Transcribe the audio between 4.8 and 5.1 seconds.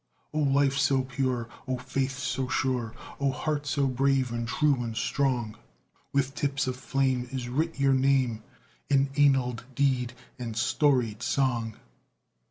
and